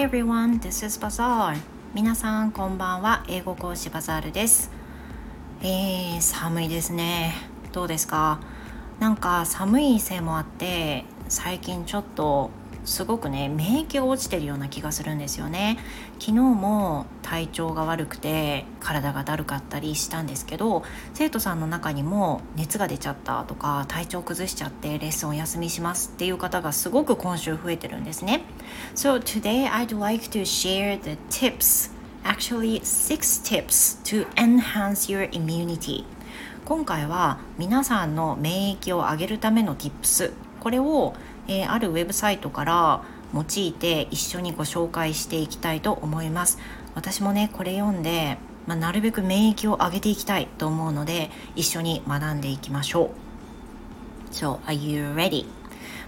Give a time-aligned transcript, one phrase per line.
[0.00, 1.58] Hi everyone, this is Bazaar.
[1.92, 3.22] 皆さんこんばんは。
[3.28, 4.70] 英語講師バザールです。
[5.60, 7.34] えー、寒いですね。
[7.70, 8.40] どうですか？
[8.98, 12.48] なんか寒いせいもあって最近ちょっと
[12.84, 15.78] すごくね免疫が落ちてるような気がするんですよね。
[16.18, 20.82] 昨日も体調が悪くて体がだるかったりしたんですけど
[21.14, 28.42] 生徒さんの中にも熱が出ちゃったとか体調崩しちゃってレッスンお休みしますっていう方がすごく今週増えてるんですね。
[28.94, 31.90] So today I'd like to share the tips
[32.24, 36.04] actually six tips to enhance your immunity.
[36.64, 41.14] 今回は皆さんの免疫を上げるための tips これを
[41.50, 43.02] えー、あるウェブサイトから
[43.34, 46.58] 用いて一緒にご紹介していきたいと思います
[46.94, 53.10] 私もねこれ読んで、まあ、なるべく免疫を上げていきたいと思うので一緒に学んでいきましょう
[54.32, 55.44] So, are you ready?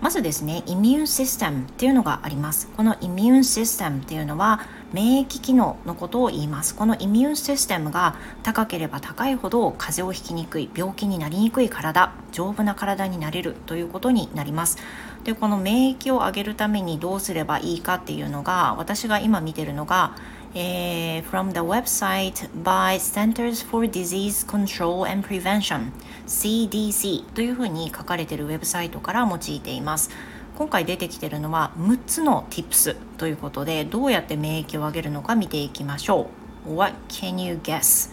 [0.00, 2.68] まずですね、イミューンシステムっていうのがあります。
[2.76, 4.60] このイミューンシステムっていうのは
[4.92, 6.76] 免疫機能のことを言います。
[6.76, 14.78] このイミューンシステムが高ければ高いほど風邪をひきにくい、病気になりにくい体、丈夫な体になれるということになります。
[15.24, 20.16] でこの免疫を上げるためにどうすればいいかっていうのが私が今見てるのが、
[20.54, 25.90] えー、from the website by Centers for Disease Control and Prevention
[26.26, 30.10] CDC というふうに書かれてるウェブサイトから用いています。
[30.56, 36.30] 今回出てきてるのは6つの tips ということでどうやって免疫を上げるのか見ていきましょ
[36.66, 36.74] う。
[36.74, 38.10] What can you guess?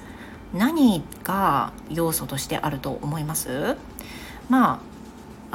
[0.53, 3.77] 何が要素としてあると思います？
[4.47, 4.94] まあ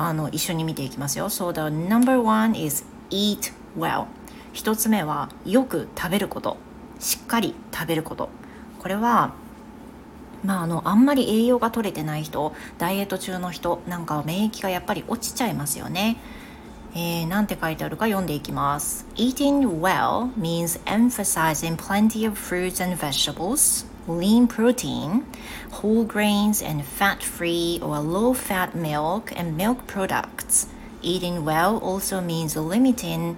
[0.02, 1.28] あの一緒に見ていきますよ。
[1.28, 4.06] So the number one is eat well.
[4.54, 6.56] 一つ目はよく食べること。
[6.98, 8.30] しっかり食べること。
[8.78, 9.34] これは
[10.42, 16.16] まあ、あのあんまり栄養が取れてない人ダイエット中の人なんかは免疫がやっぱり落ちちゃいますよね。
[16.94, 19.06] えー、なんて書いてあるか読んでいきます。
[19.16, 25.24] Eating well means emphasizing plenty of fruits and vegetables lean protein,
[25.70, 30.66] whole grains, and fat free or low fat milk and milk products.
[31.02, 33.36] Eating well also means limiting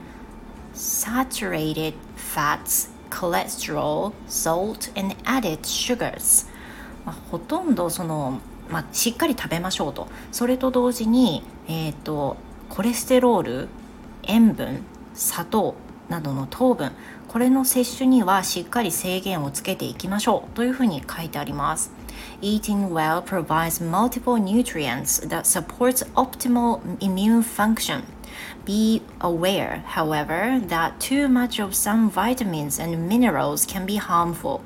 [0.73, 6.47] saturated fats, cholesterol, salt, and added sugars.
[7.05, 8.41] まあ、ほとんどその、
[8.71, 12.37] まあ、しっかり食べましょうとそれと同時に、えーと
[12.69, 13.69] コレステロール
[14.23, 15.75] 塩分砂糖
[16.13, 16.93] などの糖分
[17.27, 21.91] これの摂取にはしっかり制限をつけていきましょうというふうに書いてあります。
[22.43, 28.03] Eating well provides multiple nutrients that supports optimal immune function.
[28.67, 34.61] Be aware, however, that too much of some vitamins and minerals can be harmful.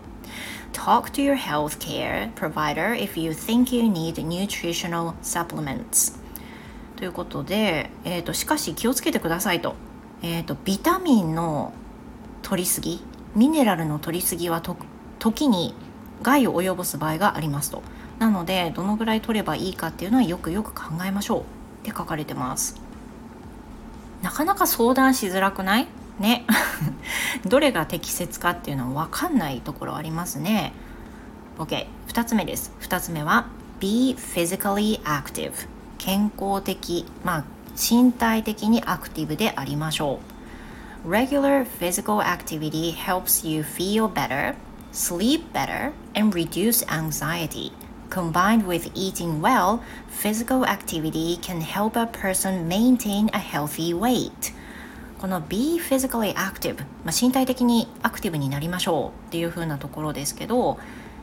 [0.73, 6.19] Talk to your healthcare provider if you think you need nutritional supplements.
[6.97, 9.75] ということで、えーと、しかし気をつけてくださいと,、
[10.23, 11.73] えーとビタミンの
[12.43, 13.03] 取りすぎ
[13.35, 14.63] ミネラルの取りすぎは
[15.19, 15.75] 時に
[16.23, 17.83] 害を及ぼす場合がありますと。
[18.19, 21.41] なのでどのぐらい取ればいいかっていうのはよくよく考えましょう。
[21.41, 21.45] っ
[21.85, 22.81] て書かれてます。
[24.23, 25.87] なかなか相談しづらくない？
[26.19, 26.47] ね。
[27.45, 30.73] どれが適切かっていうのは分かんないところありますね。
[31.59, 32.73] OK2 つ目です。
[32.81, 33.49] 2つ目は
[33.81, 35.53] Be physically active
[35.99, 37.05] 健康的。
[37.23, 37.45] まあ
[37.77, 40.21] 身体的にアクティブでありましょ
[41.05, 44.57] う Regular physical activity helps you feel better,
[44.93, 47.71] sleep better, and reduce anxiety.
[48.11, 54.53] Combined with eating well, physical activity can help a person maintain a healthy weight.
[55.19, 60.79] この be physically active、まあ、身体的にアクティブになりましょうっていう風なところですけど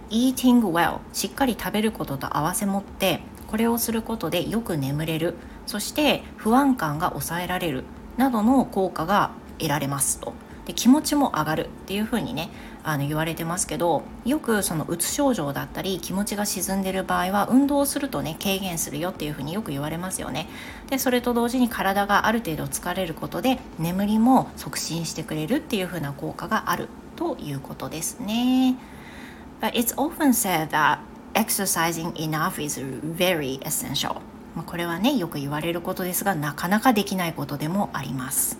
[0.10, 5.36] eating well しっかり食べることと合わせ持ってこれをすることでよく眠れる
[5.74, 7.84] そして不安感が抑えられる
[8.16, 10.34] などの効果が得られますと。
[10.68, 12.52] で気持ちも上がるっていうふうにね
[12.84, 20.48] あの言われてますけどよくそのうつ症状だったり気持ちが沈んでる場合は運動をするとね軽減するよっていうふうによく言われますよね。
[20.92, 28.76] でそれと同時に体がある程度疲れることで眠りも促進してくれるっていうふうな効果があるということですね。
[29.60, 31.00] But it's often said that
[31.34, 34.22] exercising enough is very essential.
[34.56, 38.58] まこれはねよく言われることですがなかなかできないことでもあります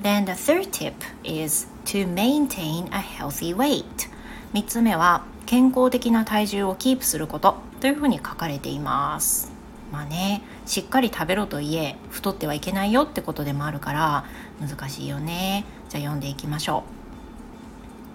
[0.00, 0.94] Then the third tip
[1.24, 4.08] is to maintain a healthy weight.
[4.54, 9.50] 3つ目は健康的な体重をキープすることというふうに書かれています。
[9.90, 14.24] まあね、しっかり食べろといえ太ってはいけないよってことでもあるから
[14.60, 15.64] 難しいよね。
[15.88, 16.84] じゃあ読んでいきましょ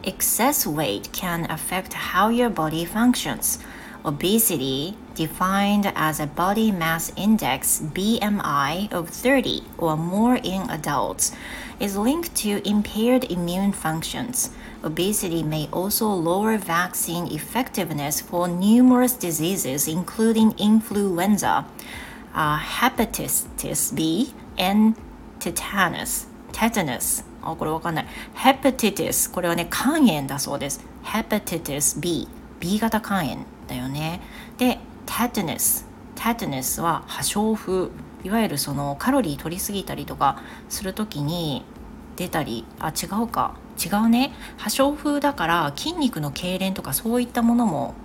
[0.04, 0.08] う。
[0.08, 3.60] Excess weight can affect how your body functions.
[4.05, 11.33] obesity defined as a body mass index BMI of 30 or more in adults
[11.81, 14.51] is linked to impaired immune functions.
[14.83, 21.67] Obesity may also lower vaccine effectiveness for numerous diseases, including influenza,
[22.35, 24.95] uh, hepatitis B, and
[25.41, 26.27] tetanus.
[26.53, 28.07] tetanus あ、これわかんない。
[28.35, 30.81] hepatitis これはね、肝炎だそうです。
[31.05, 32.29] hepatitis B
[32.64, 34.22] B 型肝炎だよね。
[34.58, 37.90] で、tetanus tetanus は破傷風。
[38.24, 41.66] いわゆるそのカロリー取りすぎたりとかする時に
[42.16, 43.56] 出たりあ違うか。
[43.78, 44.32] 違うね。
[44.56, 47.96] 破傷風だから筋肉の痙攣とかそういったものも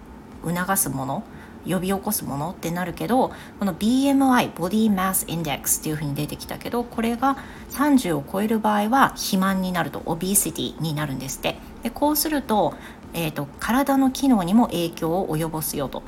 [0.44, 1.22] 促すもの
[1.66, 7.36] 呼び起こすものってなるけどこの BMI ボディマスインデックスっていうふうに出てきたけどこれが
[7.70, 11.56] 30を超える場合は肥満になるとオビシティになるんですって。
[11.82, 12.74] でこうすると,、
[13.14, 16.02] えーと、体の機能にも影響を及ぼすよと。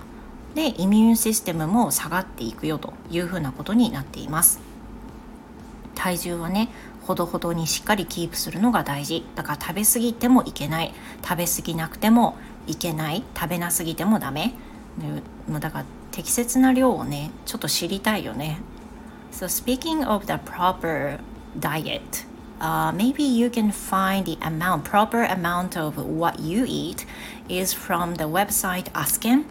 [0.55, 4.61] でイミューンシステムも下がっていくよというふうなことになっています。
[5.95, 6.69] 体重はね
[7.03, 9.25] ほどほどにしっかりキープするのが大事。
[9.35, 10.93] だから食べ過ぎてもいけない。
[11.23, 12.37] 食べ過ぎなくても
[12.67, 13.23] いけない。
[13.35, 14.55] 食べなすぎてもダメ。
[15.49, 18.61] だから適切な量をねちょっと知りたいよね。
[19.33, 21.21] So speaking of the proper
[21.59, 22.27] diet
[22.61, 27.07] uh, maybe you can find the amount proper amount of what you eat
[27.49, 29.45] is from the website Asken.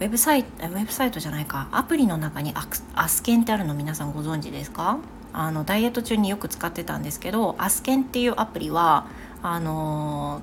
[0.00, 1.68] ウェブサイトウェブサイトじゃないか。
[1.72, 2.52] アプリの中に
[2.94, 4.98] アスケンってあるの皆さんご存知ですか？
[5.32, 9.06] あのダイエット中によく使ってたんですけどアスケンっていうアプリは
[9.42, 10.42] あの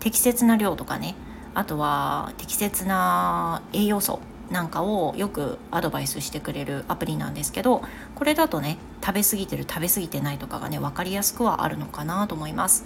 [0.00, 1.14] 適切な量とかね。
[1.54, 4.20] あとは適切な栄養素。
[4.50, 7.82] なんかをよくアドバイスしてくれるアプリなんですけど
[8.14, 12.84] これだとね食べ過ぎてる食べ過ぎてないとかがね分かりやすくはあるのかなと思います。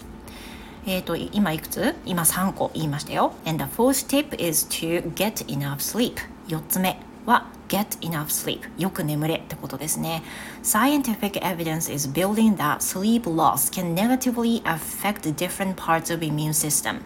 [0.86, 3.34] えっ、ー、と今いくつ今3個言いましたよ。
[3.44, 6.14] And the fourth tip is to get enough sleep.
[6.48, 10.22] 4つ目は get enough sleep よく眠れってことですね
[10.62, 17.00] Scientific evidence is building that sleep loss can negatively affect different parts of immune system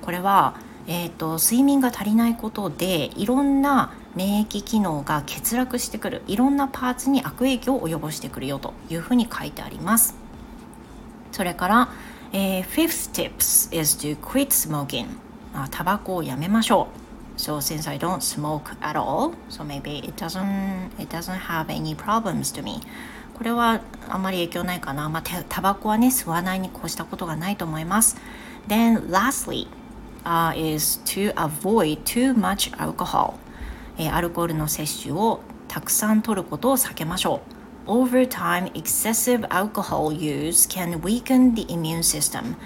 [0.00, 0.54] これは
[0.88, 10.14] えーと、睡眠が足りないことでいろんな免疫機能が欠落してくるいろんなパーツに悪影響を及ぼしてくるよというふうに書いてあります
[11.32, 11.88] それから、
[12.32, 15.06] えー、Fifth tips is to quit smoking
[15.52, 17.06] あタバコをやめましょう
[17.36, 21.94] So since I don't smoke at all, so maybe it doesn't it doesn't have any
[21.94, 22.80] problems to me.
[23.34, 25.10] これはあんまり影響ないかな。
[25.10, 28.16] まあ、タバコはね、吸わないに越したことがないと思います。
[28.66, 29.68] Then lastly,
[30.26, 33.34] uh, is to avoid too much alcohol、
[33.96, 37.40] えー、アルコールの摂取をたくさん取ることを避けましょ
[37.86, 37.90] う。
[37.90, 42.56] Over time, excessive alcohol use can weaken the immune system.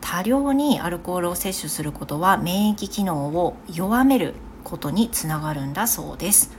[0.00, 4.34] 多量にアルコールを摂取することは免疫機能を弱める
[4.64, 6.52] ことにつながるんだそうです。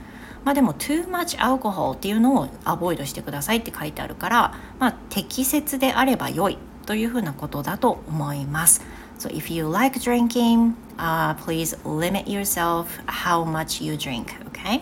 [0.44, 8.82] まあでも too much alcohol っていうのをアボイドしてくださいって書いてあるから、まあ、適切であれば良いというふうなことだと思います。
[9.20, 14.80] So if you like drinking, uh, please limit yourself how much you drink, okay?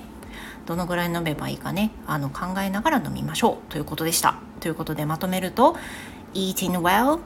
[0.65, 4.37] どのぐらい飲めばいいかね、あの考えながら飲みましょうということでした。
[4.61, 5.77] ということでまとめると、
[6.35, 7.19] eating well,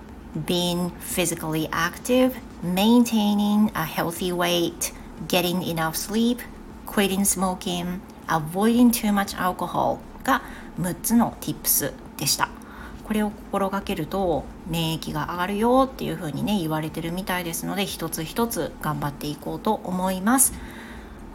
[0.47, 2.33] being physically active,
[2.65, 4.95] maintaining a healthy weight,
[5.29, 6.39] getting enough sleep,
[6.87, 10.41] quitting smoking, avoiding too much alcohol が
[10.81, 12.62] 6つの tips でした。
[13.05, 20.55] これを心がけると免疫が上がるよっていう風にね言われてるみたいですので一つ一つ頑張っていこうと思います。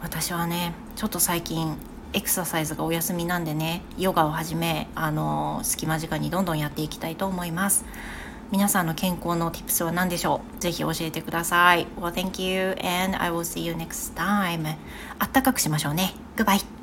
[0.02, 1.76] 私はねちょっと最近
[2.12, 7.84] エクササイズがお休みなんでねヨガをはじめあの隙間時間にどんどんやっていきたいと思います。
[8.50, 10.60] 皆さんの健康の tips は何でしょう？
[10.60, 11.86] ぜひ教えてください。
[12.00, 14.74] Well thank you and I will see you next time
[15.18, 16.14] あったかくしましょうね。
[16.34, 16.77] Goodbye